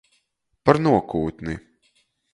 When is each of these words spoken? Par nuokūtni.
Par 0.69 0.81
nuokūtni. 0.87 1.59